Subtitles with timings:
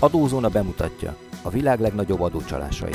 [0.00, 2.92] Adózóna bemutatja a világ legnagyobb adócsalásai.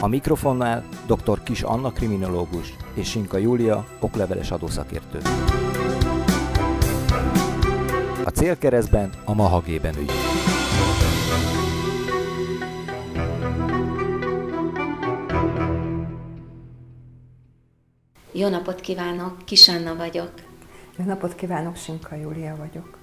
[0.00, 1.42] A mikrofonnál dr.
[1.42, 5.18] Kis Anna kriminológus és Sinka Júlia okleveles adószakértő.
[8.24, 10.10] A célkeresztben a Mahagében ügy.
[18.32, 20.32] Jó napot kívánok, Kis Anna vagyok.
[20.96, 23.01] Jó napot kívánok, Sinka Júlia vagyok.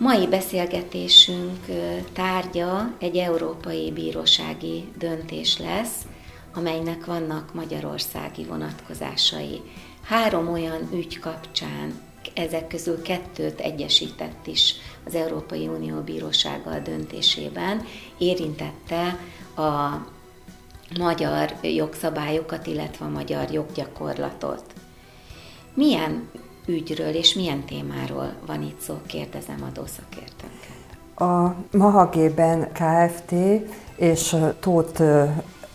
[0.00, 1.66] Mai beszélgetésünk
[2.12, 6.06] tárgya egy európai bírósági döntés lesz,
[6.54, 9.60] amelynek vannak magyarországi vonatkozásai.
[10.02, 12.00] Három olyan ügy kapcsán,
[12.34, 14.74] ezek közül kettőt egyesített is
[15.06, 17.84] az Európai Unió Bírósága döntésében,
[18.18, 19.18] érintette
[19.56, 20.06] a
[20.98, 24.64] magyar jogszabályokat, illetve a magyar joggyakorlatot.
[25.74, 26.30] Milyen
[26.66, 30.78] ügyről és milyen témáról van itt szó, kérdezem adószakértőnket.
[31.14, 33.32] A Mahagében Kft.
[33.96, 35.02] és Tóth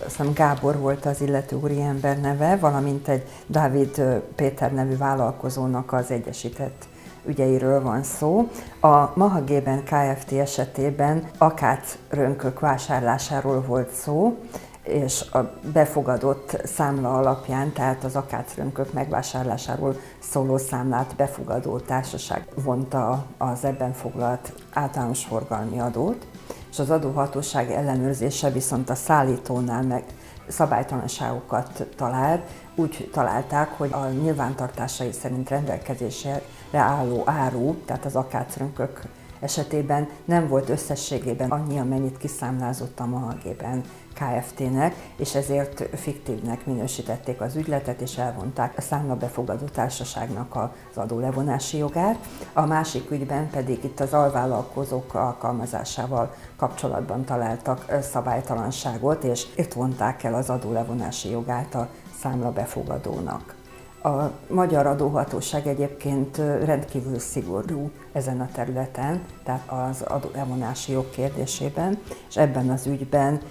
[0.04, 4.02] hiszem Gábor volt az illető úriember neve, valamint egy Dávid
[4.36, 6.86] Péter nevű vállalkozónak az egyesített
[7.26, 8.50] ügyeiről van szó.
[8.82, 10.32] A Mahagében Kft.
[10.32, 14.38] esetében akác rönkök vásárlásáról volt szó,
[14.86, 23.64] és a befogadott számla alapján, tehát az akácrönkök megvásárlásáról szóló számlát befogadó társaság vonta az
[23.66, 26.28] ebben foglalt általános forgalmi adót,
[26.72, 30.04] és az adóhatóság ellenőrzése viszont a szállítónál meg
[30.48, 36.42] szabálytalanságokat talált, úgy találták, hogy a nyilvántartásai szerint rendelkezésre
[36.72, 39.02] álló áru, tehát az akácrönkök
[39.40, 43.84] esetében nem volt összességében annyi, amennyit kiszámlázott a mahagében
[44.16, 51.78] Kft-nek, és ezért fiktívnek minősítették az ügyletet, és elvonták a számla befogadó társaságnak az adólevonási
[51.78, 52.18] jogát.
[52.54, 60.34] A másik ügyben pedig itt az alvállalkozók alkalmazásával kapcsolatban találtak szabálytalanságot, és itt vonták el
[60.34, 61.88] az adólevonási jogát a
[62.22, 63.56] számla befogadónak.
[64.04, 71.98] A magyar adóhatóság egyébként rendkívül szigorú ezen a területen, tehát az adólevonási jog kérdésében,
[72.30, 73.42] és ebben az ügyben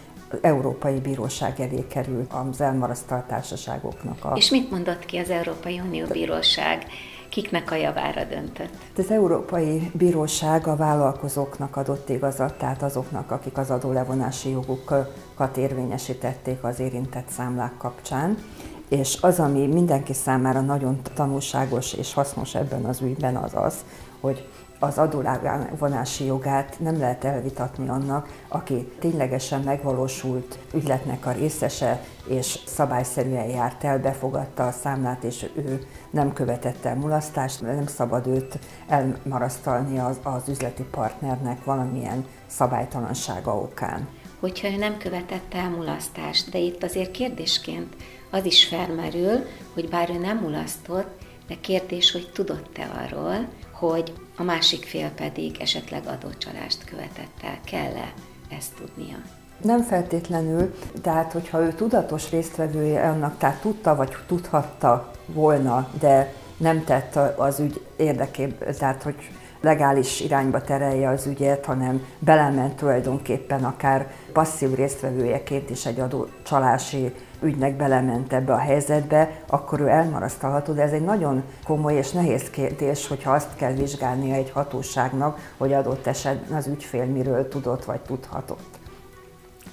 [0.43, 4.25] Európai Bíróság elé került az elmarasztalt társaságoknak.
[4.25, 4.33] A...
[4.37, 6.87] És mit mondott ki az Európai Unió Bíróság?
[7.29, 8.75] Kiknek a javára döntött?
[8.97, 16.81] Az Európai Bíróság a vállalkozóknak adott igazat, tehát azoknak, akik az adólevonási jogukat érvényesítették az
[16.81, 18.39] érintett számlák kapcsán.
[18.89, 23.75] És az, ami mindenki számára nagyon tanulságos és hasznos ebben az ügyben az az,
[24.21, 24.49] hogy
[24.85, 33.49] az adóvonási jogát nem lehet elvitatni annak, aki ténylegesen megvalósult ügyletnek a részese, és szabályszerűen
[33.49, 38.59] járt el, befogadta a számlát, és ő nem követett el mulasztást, nem szabad őt
[38.89, 44.09] elmarasztalni az, az üzleti partnernek valamilyen szabálytalansága okán.
[44.41, 47.97] Hogyha ő nem követett el mulasztást, de itt azért kérdésként
[48.31, 49.39] az is felmerül,
[49.75, 55.57] hogy bár ő nem mulasztott, de kérdés, hogy tudott-e arról, hogy a másik fél pedig
[55.61, 57.59] esetleg adócsalást követett el.
[57.65, 58.13] Kell-e
[58.59, 59.17] ezt tudnia?
[59.63, 66.85] Nem feltétlenül, tehát hogyha ő tudatos résztvevője annak, tehát tudta vagy tudhatta volna, de nem
[66.85, 69.31] tett az ügy érdekében, tehát hogy
[69.65, 77.77] legális irányba terelje az ügyet, hanem belement tulajdonképpen akár passzív résztvevőjeként is egy adócsalási ügynek
[77.77, 83.07] belement ebbe a helyzetbe, akkor ő elmarasztalható, de ez egy nagyon komoly és nehéz kérdés,
[83.07, 88.84] hogyha azt kell vizsgálnia egy hatóságnak, hogy adott esetben az ügyfél miről tudott vagy tudhatott.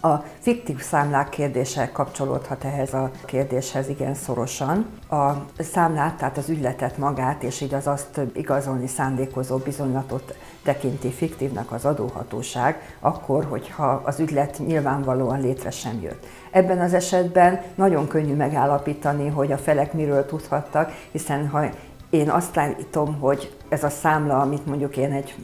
[0.03, 4.85] A fiktív számlák kérdése kapcsolódhat ehhez a kérdéshez igen szorosan.
[5.09, 11.71] A számlát, tehát az ügyletet magát, és így az azt igazolni szándékozó bizonylatot tekinti fiktívnek
[11.71, 16.25] az adóhatóság, akkor, hogyha az ügylet nyilvánvalóan létre sem jött.
[16.51, 21.69] Ebben az esetben nagyon könnyű megállapítani, hogy a felek miről tudhattak, hiszen ha
[22.09, 25.35] én azt látom, hogy ez a számla, amit mondjuk én egy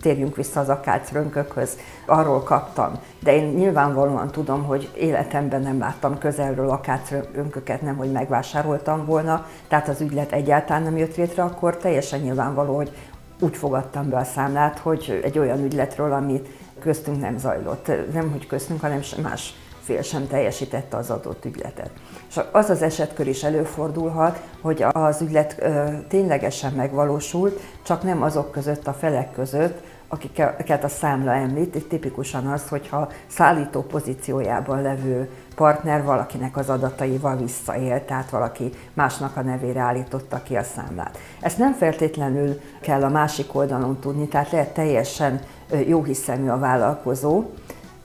[0.00, 1.76] térjünk vissza az akác rönkökhöz,
[2.06, 2.98] arról kaptam.
[3.20, 9.46] De én nyilvánvalóan tudom, hogy életemben nem láttam közelről akác rönköket, nem, hogy megvásároltam volna,
[9.68, 12.96] tehát az ügylet egyáltalán nem jött létre, akkor teljesen nyilvánvaló, hogy
[13.40, 16.42] úgy fogadtam be a számlát, hogy egy olyan ügyletről, ami
[16.80, 17.90] köztünk nem zajlott.
[18.12, 19.54] Nem, hogy köztünk, hanem más
[19.90, 21.90] fél sem teljesítette az adott ügyletet.
[22.28, 25.62] És az az esetkör is előfordulhat, hogy az ügylet
[26.08, 32.46] ténylegesen megvalósult, csak nem azok között a felek között, akiket a számla említ, itt tipikusan
[32.46, 39.80] az, hogyha szállító pozíciójában levő partner valakinek az adataival visszaél, tehát valaki másnak a nevére
[39.80, 41.18] állította ki a számlát.
[41.40, 45.40] Ezt nem feltétlenül kell a másik oldalon tudni, tehát lehet teljesen
[45.86, 47.44] jó hiszemű a vállalkozó.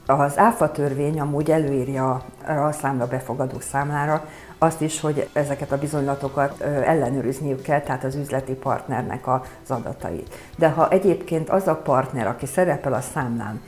[0.06, 4.24] Az áfa törvény amúgy előírja a számla befogadó számlára
[4.58, 10.34] azt is, hogy ezeket a bizonylatokat ellenőrizniük kell, tehát az üzleti partnernek az adatait.
[10.56, 13.60] De ha egyébként az a partner, aki szerepel a számlán,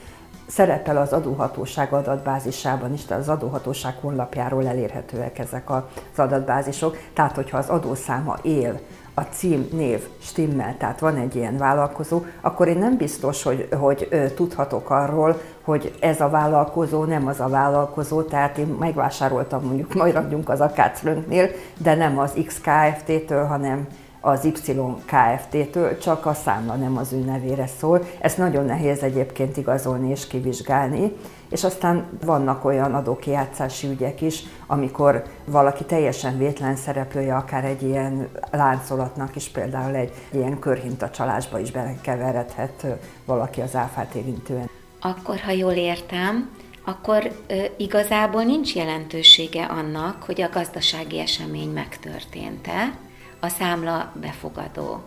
[0.46, 5.82] szerepel az adóhatóság adatbázisában is, tehát az adóhatóság honlapjáról elérhetőek ezek az
[6.16, 6.96] adatbázisok.
[7.14, 8.80] Tehát, hogyha az adószáma él
[9.18, 14.08] a cím, név stimmel, tehát van egy ilyen vállalkozó, akkor én nem biztos, hogy, hogy
[14.34, 20.14] tudhatok arról, hogy ez a vállalkozó nem az a vállalkozó, tehát én megvásároltam mondjuk, majd
[20.14, 21.48] ragyunk az Akácrönknél,
[21.78, 23.86] de nem az XKFT-től, hanem
[24.20, 24.74] az Y
[25.04, 28.04] Kft-től, csak a számla nem az ő nevére szól.
[28.20, 31.12] Ezt nagyon nehéz egyébként igazolni és kivizsgálni.
[31.50, 38.28] És aztán vannak olyan adókijátszási ügyek is, amikor valaki teljesen vétlen szereplője akár egy ilyen
[38.50, 42.86] láncolatnak is, például egy ilyen körhinta csalásba is belekeveredhet
[43.24, 44.70] valaki az áfát érintően.
[45.00, 46.50] Akkor, ha jól értem,
[46.84, 52.98] akkor ö, igazából nincs jelentősége annak, hogy a gazdasági esemény megtörtént-e,
[53.40, 55.02] a számla befogadó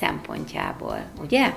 [0.00, 1.54] szempontjából, ugye?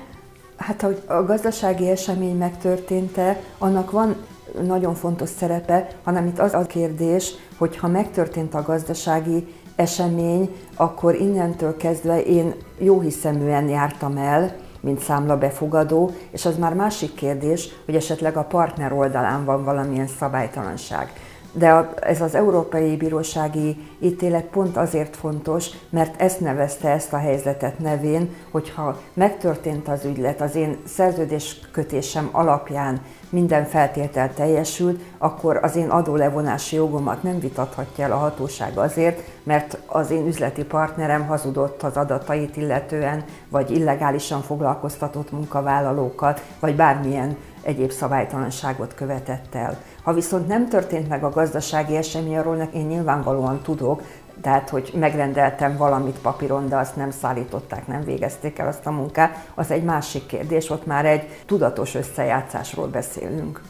[0.58, 4.16] Hát, hogy a gazdasági esemény megtörtént-e, annak van
[4.62, 11.16] nagyon fontos szerepe, hanem itt az a kérdés, hogy ha megtörtént a gazdasági esemény, akkor
[11.16, 17.70] innentől kezdve én jó hiszeműen jártam el, mint számla befogadó, és az már másik kérdés,
[17.86, 21.14] hogy esetleg a partner oldalán van valamilyen szabálytalanság.
[21.52, 27.80] De ez az Európai Bírósági ítélet pont azért fontos, mert ezt nevezte ezt a helyzetet
[27.80, 35.90] nevén, hogyha megtörtént az ügylet, az én szerződéskötésem alapján minden feltétel teljesült, akkor az én
[35.90, 41.98] adólevonási jogomat nem vitathatja el a hatóság azért, mert az én üzleti partnerem hazudott az
[41.98, 49.78] adatait illetően, vagy illegálisan foglalkoztatott munkavállalókat, vagy bármilyen egyéb szabálytalanságot követett el.
[50.04, 54.02] Ha viszont nem történt meg a gazdasági esemény, arról én nyilvánvalóan tudok,
[54.42, 59.50] tehát hogy megrendeltem valamit papíron, de azt nem szállították, nem végezték el azt a munkát,
[59.56, 63.62] az egy másik kérdés, ott már egy tudatos összejátszásról beszélünk.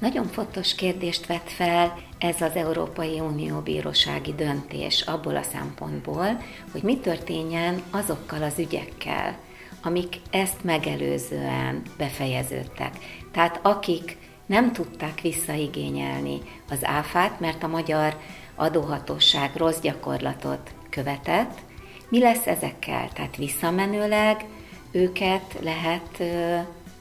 [0.00, 6.26] Nagyon fontos kérdést vett fel ez az Európai Unió bírósági döntés abból a szempontból,
[6.72, 9.36] hogy mi történjen azokkal az ügyekkel,
[9.82, 12.90] amik ezt megelőzően befejeződtek.
[13.32, 14.16] Tehát akik
[14.46, 16.40] nem tudták visszaigényelni
[16.70, 18.16] az áfát, mert a magyar
[18.56, 21.58] adóhatóság rossz gyakorlatot követett.
[22.08, 23.08] Mi lesz ezekkel?
[23.14, 24.44] Tehát visszamenőleg
[24.92, 26.56] őket lehet ö,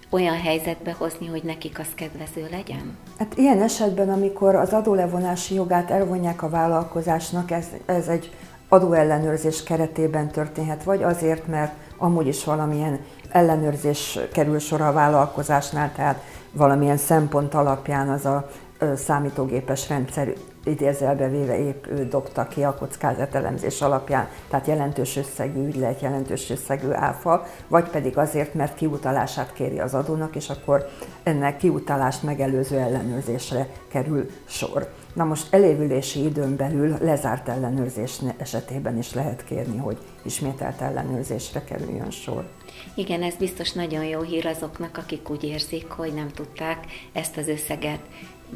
[0.09, 2.97] olyan helyzetbe hozni, hogy nekik az kedvező legyen?
[3.17, 8.31] Hát ilyen esetben, amikor az adólevonási jogát elvonják a vállalkozásnak, ez, ez egy
[8.67, 12.99] adóellenőrzés keretében történhet, vagy azért, mert amúgy is valamilyen
[13.29, 18.49] ellenőrzés kerül sor a vállalkozásnál, tehát valamilyen szempont alapján az a
[18.95, 20.33] számítógépes rendszer
[20.65, 26.91] idézelbe véve épp ő dobta ki a kockázatelemzés alapján, tehát jelentős összegű ügylet, jelentős összegű
[26.91, 30.89] áfa, vagy pedig azért, mert kiutalását kéri az adónak, és akkor
[31.23, 34.89] ennek kiutalást megelőző ellenőrzésre kerül sor.
[35.13, 42.11] Na most elévülési időn belül lezárt ellenőrzés esetében is lehet kérni, hogy ismételt ellenőrzésre kerüljön
[42.11, 42.47] sor.
[42.95, 47.47] Igen, ez biztos nagyon jó hír azoknak, akik úgy érzik, hogy nem tudták ezt az
[47.47, 47.99] összeget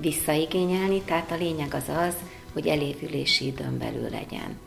[0.02, 2.16] visszaigényelni, tehát a lényeg az az,
[2.54, 4.60] hogy elévülési időn belül legyen.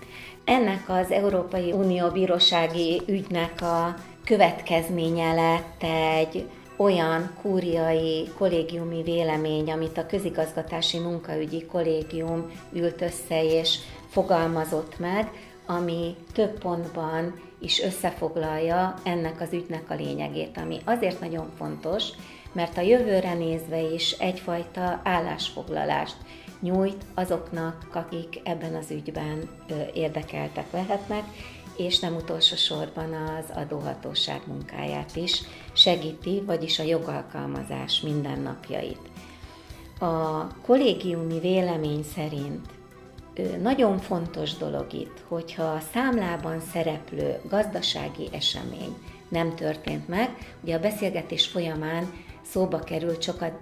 [0.45, 3.95] Ennek az Európai Unió bírósági ügynek a
[4.25, 13.79] következménye lett egy olyan kúriai kollégiumi vélemény, amit a közigazgatási munkaügyi kollégium ült össze és
[14.09, 15.31] fogalmazott meg,
[15.67, 22.05] ami több pontban is összefoglalja ennek az ügynek a lényegét, ami azért nagyon fontos,
[22.53, 26.17] mert a jövőre nézve is egyfajta állásfoglalást
[26.61, 29.49] nyújt azoknak, akik ebben az ügyben
[29.95, 31.23] érdekeltek lehetnek,
[31.77, 39.01] és nem utolsó sorban az adóhatóság munkáját is segíti, vagyis a jogalkalmazás mindennapjait.
[39.99, 42.67] A kollégiumi vélemény szerint
[43.63, 48.97] nagyon fontos dolog itt, hogyha a számlában szereplő gazdasági esemény
[49.29, 52.13] nem történt meg, ugye a beszélgetés folyamán
[52.51, 53.53] szóba került sokat,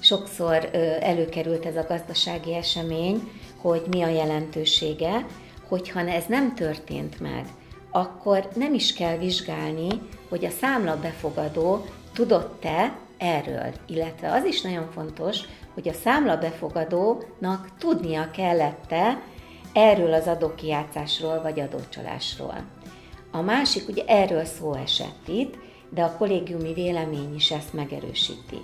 [0.00, 0.68] sokszor
[1.00, 5.26] előkerült ez a gazdasági esemény, hogy mi a jelentősége,
[5.68, 7.46] hogyha ez nem történt meg,
[7.90, 9.88] akkor nem is kell vizsgálni,
[10.28, 15.40] hogy a számla befogadó tudott-e erről, illetve az is nagyon fontos,
[15.74, 19.22] hogy a számla befogadónak tudnia kellette
[19.72, 22.64] erről az adókijátszásról vagy adócsalásról.
[23.30, 25.54] A másik, ugye erről szó esett itt,
[25.88, 28.60] de a kollégiumi vélemény is ezt megerősíti.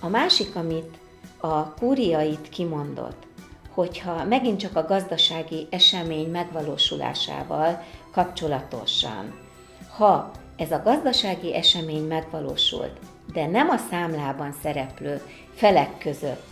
[0.00, 0.98] A másik, amit
[1.36, 3.26] a kúria itt kimondott,
[3.70, 9.34] hogyha megint csak a gazdasági esemény megvalósulásával kapcsolatosan,
[9.96, 12.98] ha ez a gazdasági esemény megvalósult,
[13.32, 15.20] de nem a számlában szereplő
[15.54, 16.46] felek között,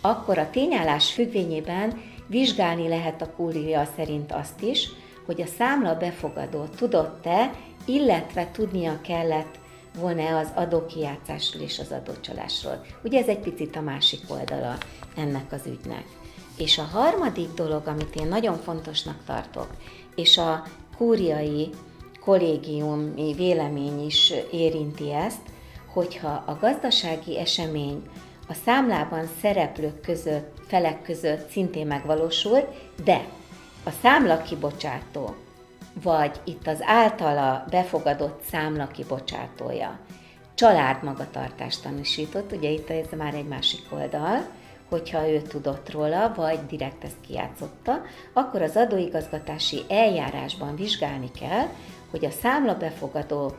[0.00, 4.88] akkor a tényállás függvényében vizsgálni lehet a kúria szerint azt is,
[5.28, 7.54] hogy a számla befogadó tudott-e,
[7.84, 9.58] illetve tudnia kellett
[9.98, 12.84] volna-e az adókijátszásról és az adócsalásról.
[13.02, 14.76] Ugye ez egy picit a másik oldala
[15.16, 16.04] ennek az ügynek.
[16.56, 19.66] És a harmadik dolog, amit én nagyon fontosnak tartok,
[20.14, 20.62] és a
[20.96, 21.70] kúriai
[22.20, 25.42] kollégiumi vélemény is érinti ezt,
[25.86, 28.02] hogyha a gazdasági esemény
[28.48, 32.68] a számlában szereplők között, felek között szintén megvalósul,
[33.04, 33.26] de
[33.88, 35.34] a számla kibocsátó,
[36.02, 39.98] vagy itt az általa befogadott számla kibocsátója
[40.54, 44.48] családmagatartást tanúsított, ugye itt ez már egy másik oldal,
[44.88, 48.02] hogyha ő tudott róla, vagy direkt ezt kijátszotta,
[48.32, 51.66] akkor az adóigazgatási eljárásban vizsgálni kell,
[52.10, 53.54] hogy a számla befogadó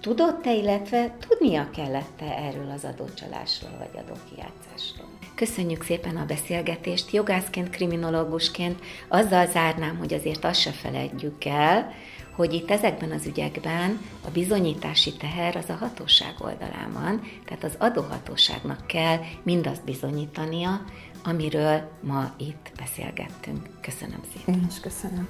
[0.00, 5.21] tudott-e, illetve tudnia kellett-e erről az adócsalásról vagy adókijátszásról.
[5.34, 7.10] Köszönjük szépen a beszélgetést.
[7.10, 11.92] Jogászként, kriminológusként azzal zárnám, hogy azért azt se felejtjük el,
[12.36, 17.74] hogy itt ezekben az ügyekben a bizonyítási teher az a hatóság oldalán van, tehát az
[17.78, 20.84] adóhatóságnak kell mindazt bizonyítania,
[21.24, 23.68] amiről ma itt beszélgettünk.
[23.80, 24.54] Köszönöm szépen.
[24.54, 25.28] Én is köszönöm.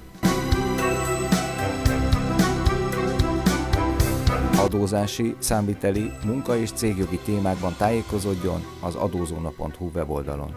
[4.63, 10.55] Adózási, számviteli, munka és cégjogi témákban tájékozódjon az adózóna.hu weboldalon.